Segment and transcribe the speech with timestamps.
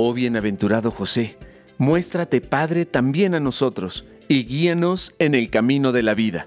[0.00, 1.36] Oh bienaventurado José,
[1.76, 6.46] muéstrate Padre también a nosotros y guíanos en el camino de la vida.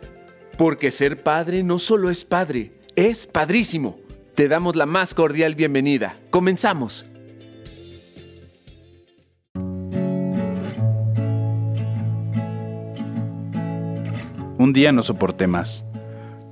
[0.58, 4.00] Porque ser padre no solo es padre, es padrísimo.
[4.36, 6.18] Te damos la más cordial bienvenida.
[6.30, 7.06] Comenzamos.
[14.58, 15.86] Un día no soporté más.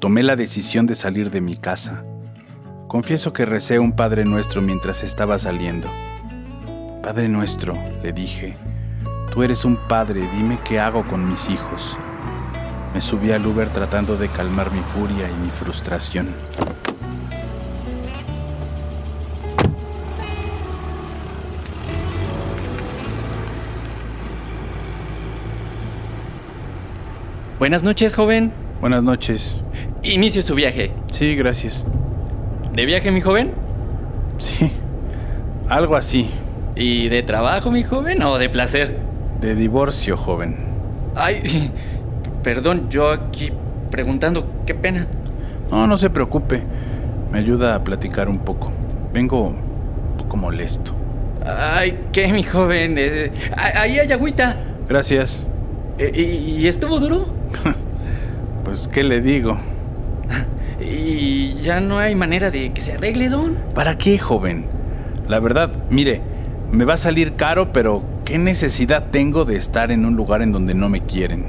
[0.02, 2.04] Tomé la decisión de salir de mi casa.
[2.90, 5.88] Confieso que recé un Padre Nuestro mientras estaba saliendo.
[7.10, 8.56] Padre Nuestro, le dije,
[9.34, 11.98] tú eres un padre, dime qué hago con mis hijos.
[12.94, 16.28] Me subí al Uber tratando de calmar mi furia y mi frustración.
[27.58, 28.54] Buenas noches, joven.
[28.82, 29.60] Buenas noches.
[30.04, 30.92] Inicie su viaje.
[31.12, 31.88] Sí, gracias.
[32.72, 33.52] ¿De viaje, mi joven?
[34.38, 34.72] Sí,
[35.68, 36.30] algo así.
[36.80, 38.96] ¿Y de trabajo, mi joven, o de placer?
[39.42, 40.56] De divorcio, joven.
[41.14, 41.72] Ay,
[42.42, 43.52] perdón, yo aquí
[43.92, 45.06] preguntando, qué pena.
[45.70, 46.64] No, no se preocupe.
[47.34, 48.72] Me ayuda a platicar un poco.
[49.14, 50.94] Vengo un poco molesto.
[51.46, 52.96] Ay, ¿qué, mi joven?
[52.98, 54.56] Eh, ahí hay agüita.
[54.88, 55.46] Gracias.
[55.98, 57.26] Eh, ¿Y, ¿Y estuvo duro?
[58.64, 59.58] pues, ¿qué le digo?
[60.80, 63.58] ¿Y ya no hay manera de que se arregle, don?
[63.76, 64.66] ¿Para qué, joven?
[65.28, 66.22] La verdad, mire,
[66.72, 70.52] me va a salir caro, pero ¿qué necesidad tengo de estar en un lugar en
[70.52, 71.48] donde no me quieren?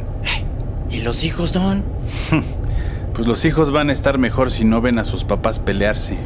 [0.90, 1.84] ¿Y los hijos, don?
[3.14, 6.16] pues los hijos van a estar mejor si no ven a sus papás pelearse.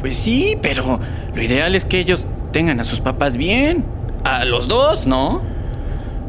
[0.00, 1.00] Pues sí, pero
[1.34, 3.84] lo ideal es que ellos tengan a sus papás bien.
[4.24, 5.42] A los dos, ¿no?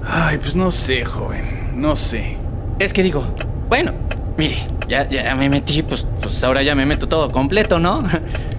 [0.04, 2.38] Ay, pues no sé, joven, no sé.
[2.80, 3.26] Es que digo,
[3.70, 3.94] bueno,
[4.38, 8.04] mire, ya, ya me metí, pues, pues ahora ya me meto todo completo, ¿no?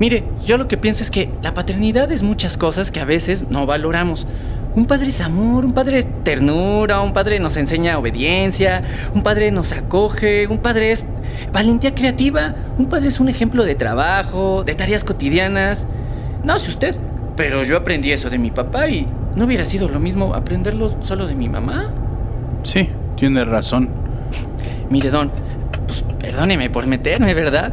[0.00, 3.46] Mire, yo lo que pienso es que la paternidad es muchas cosas que a veces
[3.48, 4.26] no valoramos.
[4.74, 8.82] Un padre es amor, un padre es ternura, un padre nos enseña obediencia,
[9.14, 11.06] un padre nos acoge, un padre es
[11.52, 15.86] valentía creativa, un padre es un ejemplo de trabajo, de tareas cotidianas.
[16.42, 16.96] No sé usted,
[17.36, 19.06] pero yo aprendí eso de mi papá y
[19.36, 21.92] ¿no hubiera sido lo mismo aprenderlo solo de mi mamá?
[22.64, 23.90] Sí, tiene razón.
[24.90, 25.30] Mire, don,
[25.86, 27.72] pues perdóneme por meterme, ¿verdad?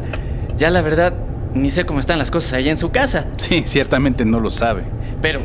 [0.56, 1.14] Ya la verdad,
[1.54, 3.26] ni sé cómo están las cosas allá en su casa.
[3.36, 4.84] Sí, ciertamente no lo sabe.
[5.20, 5.40] Pero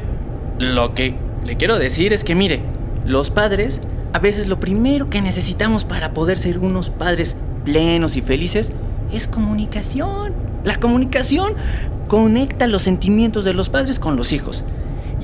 [0.59, 2.62] lo que le quiero decir es que mire,
[3.06, 3.81] los padres,
[4.13, 8.72] a veces lo primero que necesitamos para poder ser unos padres plenos y felices
[9.12, 10.34] es comunicación.
[10.63, 11.53] La comunicación
[12.07, 14.63] conecta los sentimientos de los padres con los hijos.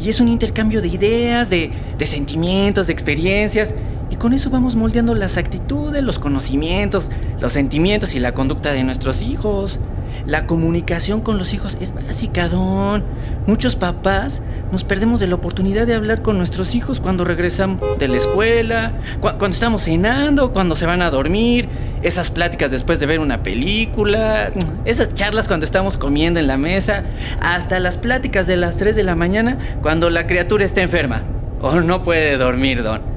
[0.01, 3.73] Y es un intercambio de ideas, de, de sentimientos, de experiencias.
[4.09, 8.83] Y con eso vamos moldeando las actitudes, los conocimientos, los sentimientos y la conducta de
[8.83, 9.79] nuestros hijos.
[10.25, 13.03] La comunicación con los hijos es básica, don.
[13.45, 14.41] Muchos papás
[14.71, 18.93] nos perdemos de la oportunidad de hablar con nuestros hijos cuando regresan de la escuela,
[19.19, 21.67] cu cuando estamos cenando, cuando se van a dormir,
[22.01, 24.51] esas pláticas después de ver una película,
[24.85, 27.03] esas charlas cuando estamos comiendo en la mesa,
[27.41, 31.23] hasta las pláticas de las 3 de la mañana cuando la criatura está enferma
[31.61, 33.13] o no puede dormir, don.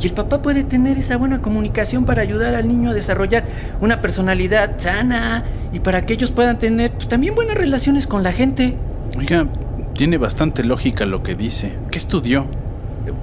[0.00, 3.44] Y el papá puede tener esa buena comunicación para ayudar al niño a desarrollar
[3.80, 8.32] una personalidad sana y para que ellos puedan tener pues, también buenas relaciones con la
[8.32, 8.76] gente.
[9.18, 9.46] Oiga,
[9.94, 11.72] tiene bastante lógica lo que dice.
[11.90, 12.46] ¿Qué estudió?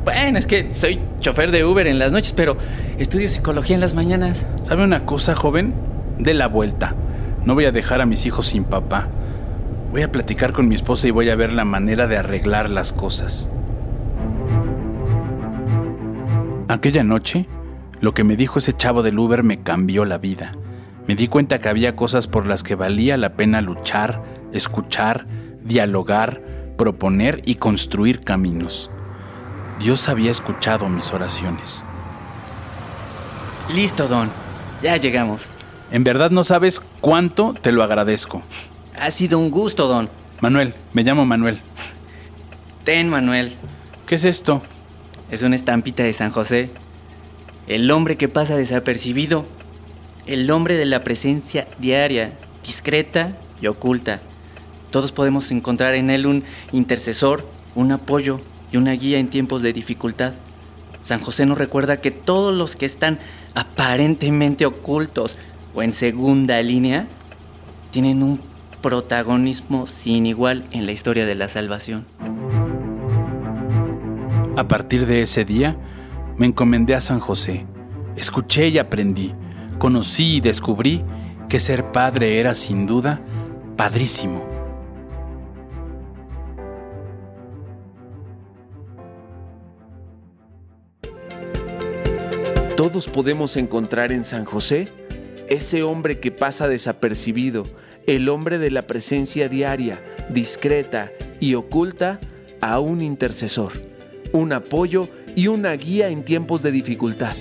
[0.03, 2.57] Bueno, es que soy chofer de Uber en las noches, pero
[2.97, 4.45] estudio psicología en las mañanas.
[4.63, 5.73] ¿Sabe una cosa, joven?
[6.19, 6.95] De la vuelta.
[7.45, 9.09] No voy a dejar a mis hijos sin papá.
[9.91, 12.93] Voy a platicar con mi esposa y voy a ver la manera de arreglar las
[12.93, 13.49] cosas.
[16.67, 17.47] Aquella noche,
[17.99, 20.55] lo que me dijo ese chavo del Uber me cambió la vida.
[21.07, 25.25] Me di cuenta que había cosas por las que valía la pena luchar, escuchar,
[25.63, 26.41] dialogar,
[26.77, 28.89] proponer y construir caminos.
[29.79, 31.83] Dios había escuchado mis oraciones.
[33.73, 34.29] Listo, Don.
[34.81, 35.47] Ya llegamos.
[35.91, 38.41] En verdad no sabes cuánto te lo agradezco.
[38.99, 40.09] Ha sido un gusto, Don.
[40.41, 41.59] Manuel, me llamo Manuel.
[42.83, 43.55] Ten, Manuel.
[44.05, 44.61] ¿Qué es esto?
[45.31, 46.69] Es una estampita de San José.
[47.67, 49.45] El hombre que pasa desapercibido.
[50.25, 52.33] El hombre de la presencia diaria,
[52.63, 54.21] discreta y oculta.
[54.89, 58.39] Todos podemos encontrar en él un intercesor, un apoyo
[58.71, 60.33] y una guía en tiempos de dificultad.
[61.01, 63.19] San José nos recuerda que todos los que están
[63.53, 65.37] aparentemente ocultos
[65.75, 67.07] o en segunda línea
[67.91, 68.39] tienen un
[68.81, 72.05] protagonismo sin igual en la historia de la salvación.
[74.55, 75.75] A partir de ese día,
[76.37, 77.65] me encomendé a San José.
[78.15, 79.33] Escuché y aprendí
[79.77, 81.03] conocí y descubrí
[81.49, 83.21] que ser padre era sin duda
[83.75, 84.53] padrísimo.
[92.75, 94.89] Todos podemos encontrar en San José
[95.47, 97.63] ese hombre que pasa desapercibido,
[98.07, 102.19] el hombre de la presencia diaria, discreta y oculta
[102.61, 103.73] a un intercesor,
[104.31, 107.35] un apoyo y una guía en tiempos de dificultad.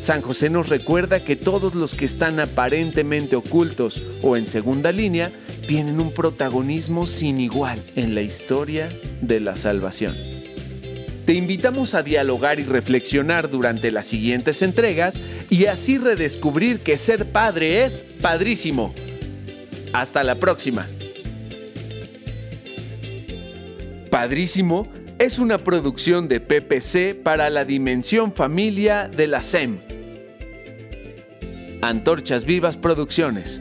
[0.00, 5.30] San José nos recuerda que todos los que están aparentemente ocultos o en segunda línea
[5.68, 8.88] tienen un protagonismo sin igual en la historia
[9.20, 10.16] de la salvación.
[11.26, 15.20] Te invitamos a dialogar y reflexionar durante las siguientes entregas
[15.50, 18.94] y así redescubrir que ser padre es padrísimo.
[19.92, 20.88] Hasta la próxima.
[24.10, 24.88] Padrísimo
[25.18, 29.89] es una producción de PPC para la dimensión familia de la SEM.
[31.82, 33.60] Antorchas Vivas Producciones.